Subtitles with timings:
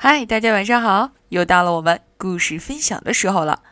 [0.00, 1.10] 嗨，大家晚上好！
[1.30, 3.64] 又到了我们故事分享的时候了。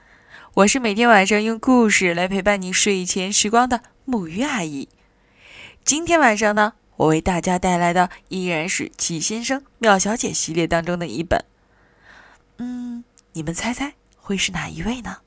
[0.54, 4.88] 我是每天晚上用故事来陪伴你睡前时光的木鱼阿姨。
[5.84, 11.44] 今天晚上呢，我为大家带来的依然是奇先生、妙小姐系列当中的一本。
[12.56, 13.04] 嗯，
[13.34, 15.18] 你们猜猜会是哪一位呢？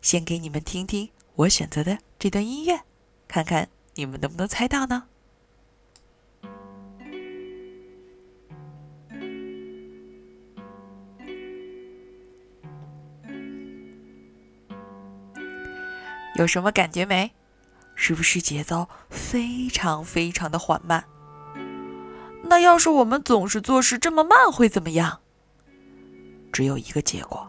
[0.00, 2.82] 先给你们听听我选择的这段音乐，
[3.26, 5.08] 看看你们能不能猜到呢？
[16.36, 17.32] 有什么感觉没？
[17.94, 21.04] 是不是节奏非常非常的缓慢？
[22.44, 25.20] 那要是我们总是做事这么慢，会怎么样？
[26.52, 27.46] 只有一个结果，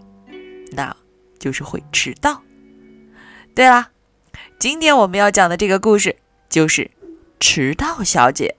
[0.71, 0.95] 那
[1.39, 2.41] 就是会迟到。
[3.55, 3.89] 对了，
[4.59, 6.17] 今天我们要讲的这个故事
[6.49, 6.91] 就是
[7.39, 8.55] 迟到小姐。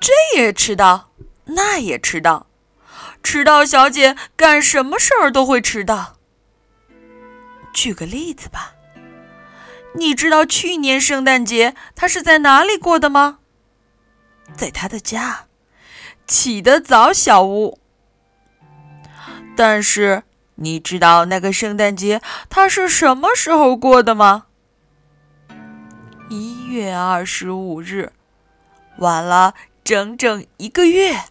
[0.00, 1.10] 这也迟到，
[1.44, 2.46] 那也迟到。
[3.22, 6.16] 迟到小姐干什么事儿都会迟到。
[7.72, 8.74] 举个例子吧，
[9.94, 13.38] 你知道去年圣诞节她是在哪里过的吗？
[14.56, 15.46] 在她的家，
[16.26, 17.78] 起得早小屋。
[19.56, 20.24] 但是
[20.56, 24.46] 你知道那个圣诞节她是什么时候过的吗？
[26.28, 28.12] 一月二十五日，
[28.98, 29.54] 晚了
[29.84, 31.24] 整整一个月。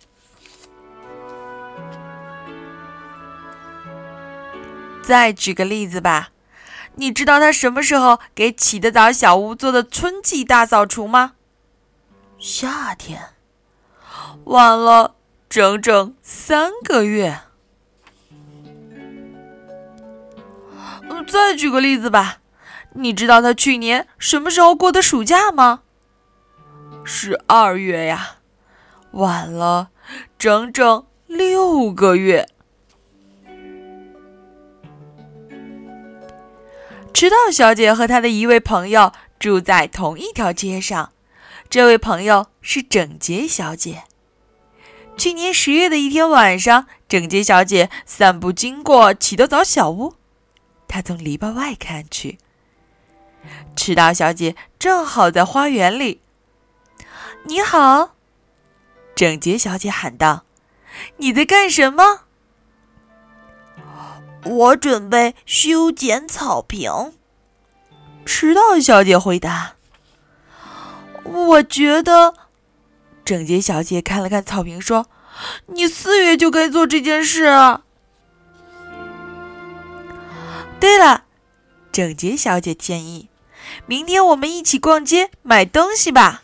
[5.02, 6.30] 再举个例子吧，
[6.95, 11.33] 你知道他什么时候给起得早小屋做的春季大扫除吗？
[12.38, 13.19] 夏天，
[14.45, 15.16] 晚了
[15.50, 17.39] 整整三个月。
[21.09, 22.38] 嗯，再举个例子吧，
[22.94, 25.81] 你知道他去年什么时候过的暑假吗？
[27.03, 28.36] 是二月呀，
[29.11, 29.89] 晚了
[30.38, 32.47] 整整六个月。
[37.14, 41.12] 迟到小姐和她的一位朋友住在同一条街上，
[41.70, 44.03] 这位朋友是整洁小姐。
[45.18, 50.16] 去年十月的一天晚上，整洁小姐散步经过起得早小屋，
[50.88, 52.38] 她从篱笆外看去，
[53.76, 56.22] 迟到小姐正好在花园里。
[57.44, 58.16] “你好！”
[59.14, 60.46] 整洁小姐喊道
[61.18, 62.22] ，“你在干什么？”
[64.45, 67.13] 我准备修剪草坪。
[68.25, 69.75] 迟到小姐回答
[71.23, 72.33] ：“我觉得。”
[73.25, 75.07] 整洁小姐看了看草坪，说
[75.67, 77.45] ：“你四月就该做这件事。”
[80.79, 81.25] 对了，
[81.91, 83.29] 整洁小姐建议
[83.85, 86.44] ：“明天我们一起逛街买东西吧。”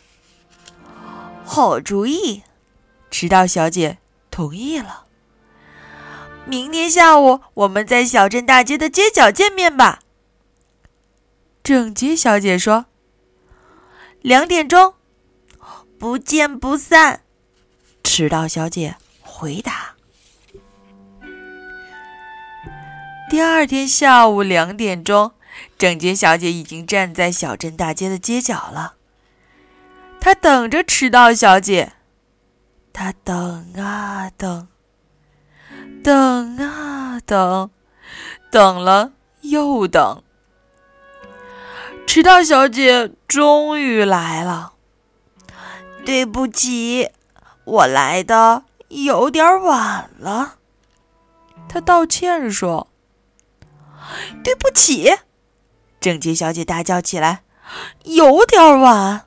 [1.44, 2.42] 好主意，
[3.10, 3.98] 迟到小姐
[4.30, 5.05] 同意了。
[6.46, 9.98] 明天下午，我们在小镇大街的街角见面吧。
[11.64, 12.86] 整洁小姐说
[14.22, 14.94] ：“两点钟，
[15.98, 17.22] 不见不散。”
[18.04, 19.96] 迟到小姐回答。
[23.28, 25.32] 第二天下午两点钟，
[25.76, 28.94] 整洁小姐已经站在小镇大街的街角了。
[30.20, 31.94] 她等着迟到小姐，
[32.92, 34.68] 她等啊等。
[36.06, 37.68] 等啊等，
[38.48, 40.22] 等了又等，
[42.06, 44.74] 迟到小姐终于来了。
[46.04, 47.10] 对不起，
[47.64, 50.58] 我来的有点晚了。
[51.68, 52.86] 她道歉说
[54.44, 55.12] ：“对不起！”
[56.00, 57.42] 整洁小姐大叫起来
[58.06, 59.26] ：“有点晚，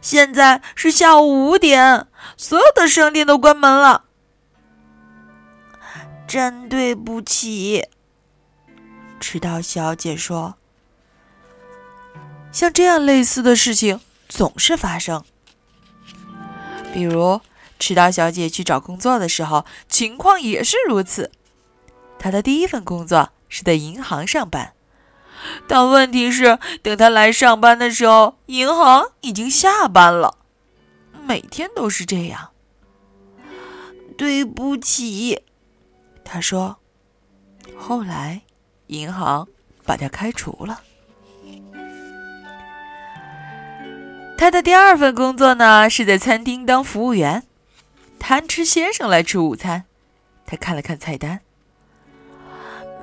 [0.00, 4.04] 现在是下午五点，所有的商店都关门了。”
[6.28, 7.86] 真对不起，
[9.18, 10.56] 迟到小姐说
[12.52, 13.98] ：“像这样类似的事情
[14.28, 15.24] 总是发生。
[16.92, 17.40] 比如，
[17.78, 21.32] 迟到小姐去找工作的时候，情况也是如此。
[22.18, 24.74] 她的第一份工作是在银行上班，
[25.66, 30.36] 但问题是，等她来上班的时候，银行已经下班了。
[31.24, 32.50] 每天都是这样。
[34.18, 35.44] 对不起。”
[36.30, 36.76] 他说
[37.74, 38.42] ：“后来，
[38.88, 39.48] 银行
[39.86, 40.82] 把他开除了。
[44.36, 47.44] 他的第二份工作呢，是在餐厅当服务员。
[48.18, 49.84] 贪吃先生来吃午餐，
[50.44, 51.40] 他看了看菜单，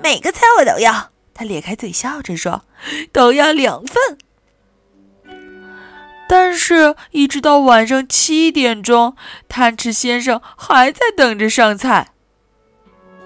[0.03, 1.09] 每个菜我都要。
[1.33, 2.63] 他咧开嘴笑着说
[3.11, 4.19] ：‘都要两份。’
[6.29, 9.15] 但是，一直到晚上七点钟，
[9.49, 12.11] 贪吃先生还在等着上菜。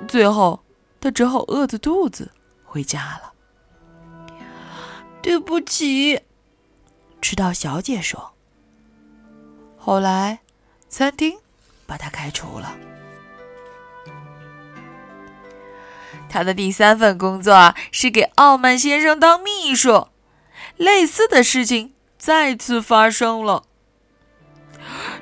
[0.08, 0.64] 最后，
[1.00, 2.32] 他只好饿着肚子
[2.64, 3.34] 回家了。
[5.22, 6.22] 对不起，
[7.22, 8.34] 迟到小姐说。
[9.78, 10.40] 后来，
[10.88, 11.38] 餐厅
[11.86, 12.76] 把他开除了。
[16.30, 20.08] 他的第三份工作是给傲慢先生当秘书。
[20.78, 23.64] 类似的事情再次发生了。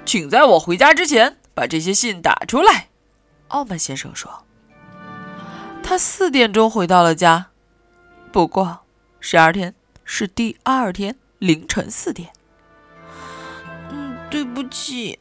[0.05, 2.89] 请在我回家之前把这些信打出来，
[3.49, 4.43] 傲慢先生说。
[5.89, 7.51] 他四点钟回到了家，
[8.29, 8.79] 不过
[9.21, 9.73] 十二天
[10.03, 12.29] 是第二天凌晨四点。
[13.89, 15.17] 嗯，对不起，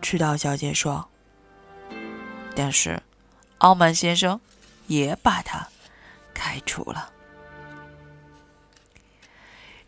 [0.00, 1.08] 迟到小姐说。
[2.54, 3.02] 但是，
[3.58, 4.40] 傲慢先生
[4.86, 5.66] 也把他
[6.32, 7.10] 开除了。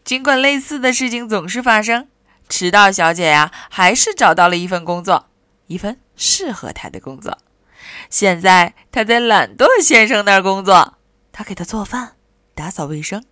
[0.02, 2.08] 尽管类似的事情总是发生，
[2.48, 5.28] 迟到小姐呀，还是找到了一份工作，
[5.68, 7.38] 一份适合她的工作。
[8.10, 10.98] 现在他在懒惰先生那儿工作，
[11.32, 12.16] 他给他做饭、
[12.54, 13.24] 打扫卫生。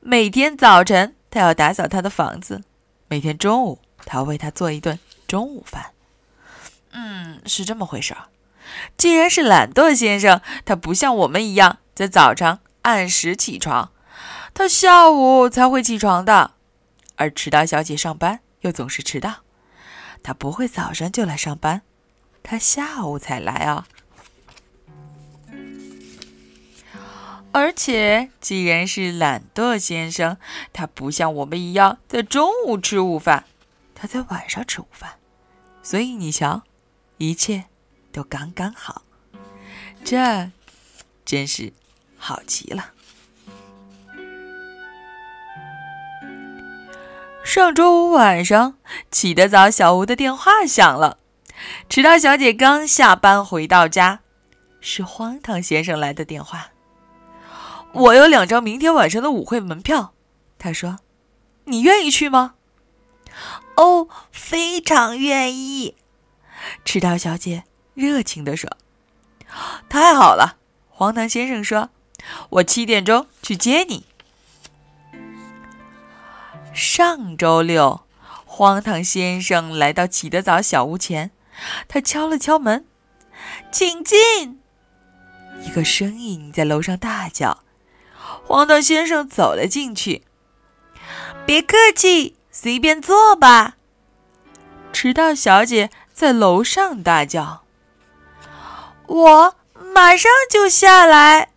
[0.00, 2.62] 每天早晨他要打扫他的房子，
[3.08, 5.92] 每天中午他要为他做一顿中午饭。
[6.92, 8.24] 嗯，是这么回事儿。
[8.96, 13.92] 既然是懒惰先生，他不像我们一样在早上按时起床，
[14.54, 16.52] 他下午才会起床的。
[17.16, 19.36] 而迟到小姐上班又总是迟到，
[20.22, 21.82] 她不会早上就来上班。
[22.42, 23.86] 他下午才来啊！
[27.52, 30.38] 而且，既然是懒惰先生，
[30.72, 33.44] 他不像我们一样在中午吃午饭，
[33.94, 35.18] 他在晚上吃午饭。
[35.82, 36.62] 所以你瞧，
[37.18, 37.64] 一切
[38.10, 39.02] 都刚刚好，
[40.04, 40.50] 这
[41.24, 41.72] 真是
[42.16, 42.92] 好极了。
[47.44, 48.78] 上周五晚上，
[49.10, 51.18] 起得早小吴的电话响了。
[51.88, 54.20] 迟到小姐刚下班回到家，
[54.80, 56.68] 是荒唐先生来的电话。
[57.92, 60.14] 我有两张明天晚上的舞会门票，
[60.58, 61.00] 他说
[61.66, 62.54] ：“你愿意去吗
[63.76, 65.96] ？”“哦，非常愿意。”
[66.84, 67.64] 迟到小姐
[67.94, 68.70] 热情地说。
[69.90, 70.56] “太好了！”
[70.88, 71.90] 荒唐先生说
[72.50, 74.06] ，“我七点钟去接你。”
[76.72, 78.00] 上周六，
[78.46, 81.30] 荒唐先生来到起得早小屋前。
[81.88, 82.86] 他敲了敲门，
[83.70, 84.60] 请进。
[85.62, 87.62] 一个声音在楼上大叫。
[88.44, 90.22] 荒唐先生走了进去。
[91.46, 93.76] 别客气，随便坐吧。
[94.92, 97.64] 迟到小姐在楼上大叫。
[99.06, 99.56] 我
[99.94, 101.50] 马上就下来。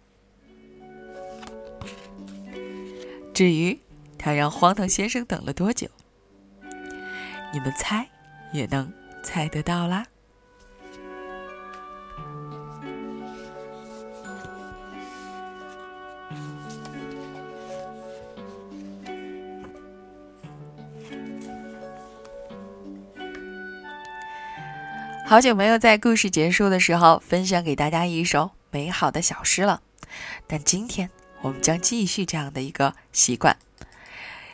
[3.33, 3.79] 至于
[4.17, 5.87] 他让荒唐先生等了多久，
[7.51, 8.07] 你们猜
[8.53, 8.91] 也能。
[9.25, 10.05] 猜得到啦！
[25.27, 29.81] 好久没有在故事结束的时候分享给大家一首美好的小诗了，
[30.45, 31.09] 但今天
[31.41, 33.57] 我们将继续这样的一个习惯。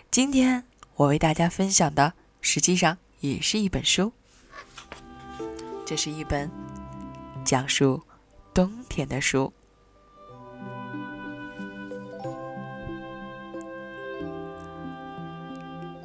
[0.10, 0.64] 今天
[0.96, 4.14] 我为大家分享的实际上也是一本书。
[5.92, 6.50] 这是一本
[7.44, 8.02] 讲述
[8.54, 9.52] 冬天的书。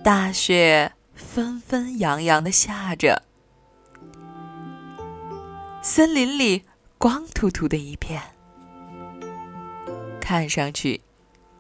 [0.03, 3.23] 大雪纷纷扬扬的下着，
[5.83, 6.65] 森林里
[6.99, 8.21] 光秃秃的一片，
[10.21, 11.01] 看上去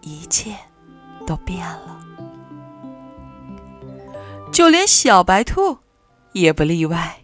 [0.00, 0.52] 一切
[1.24, 2.04] 都变了，
[4.52, 5.78] 就连小白兔
[6.32, 7.20] 也不例外。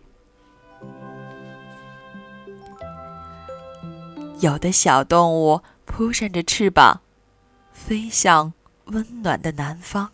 [4.43, 7.01] 有的小动物扑扇着翅膀，
[7.73, 8.53] 飞向
[8.87, 10.09] 温暖的南方；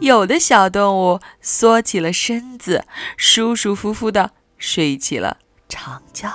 [0.00, 2.86] 有的小动物缩起了身子，
[3.18, 5.36] 舒舒服服的睡起了
[5.68, 6.30] 长觉；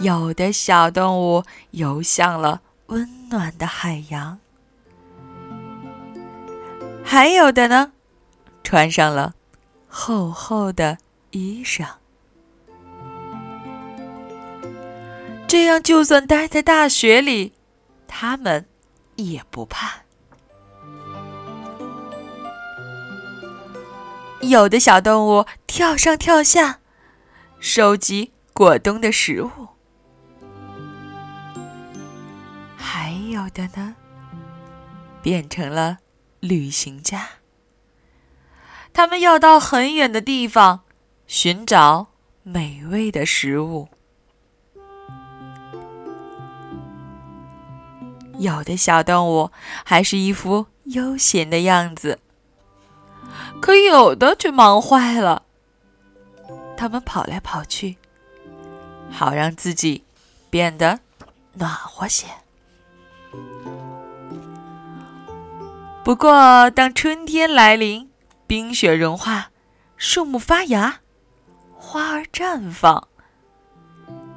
[0.00, 4.38] 有的小动物游向了温暖的海洋；
[7.04, 7.92] 还有的呢，
[8.64, 9.34] 穿上了。
[9.88, 10.98] 厚厚的
[11.30, 11.86] 衣裳，
[15.46, 17.54] 这样就算待在大雪里，
[18.06, 18.66] 他们
[19.16, 20.02] 也不怕。
[24.40, 26.78] 有的小动物跳上跳下，
[27.58, 29.48] 收集过冬的食物；
[32.76, 33.96] 还有的呢，
[35.20, 35.98] 变成了
[36.40, 37.37] 旅行家。
[38.98, 40.80] 他们要到很远的地方
[41.28, 42.08] 寻找
[42.42, 43.86] 美味的食物。
[48.38, 49.52] 有的小动物
[49.84, 52.18] 还是一副悠闲的样子，
[53.60, 55.44] 可有的却忙坏了。
[56.76, 57.96] 他们跑来跑去，
[59.12, 60.02] 好让自己
[60.50, 60.98] 变得
[61.52, 62.26] 暖和些。
[66.02, 68.07] 不过，当春天来临，
[68.48, 69.50] 冰雪融化，
[69.98, 71.00] 树木发芽，
[71.76, 73.06] 花儿绽放，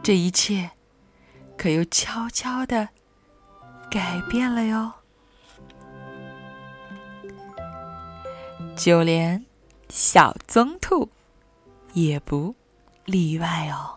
[0.04, 0.72] 这一切
[1.58, 2.90] 可又悄悄的
[3.90, 4.92] 改变了哟。
[8.76, 9.46] 就连
[9.88, 11.10] 小棕兔
[11.94, 12.54] 也不
[13.06, 13.96] 例外哦。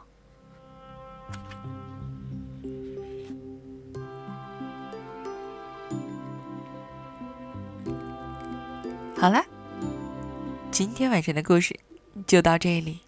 [9.17, 9.45] 好了，
[10.75, 11.73] 今天晚上的故事
[12.27, 12.99] 就到这里。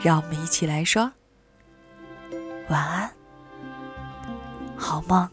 [0.00, 1.12] 让我们一起来说
[2.70, 3.12] 晚安，
[4.74, 5.28] 好梦。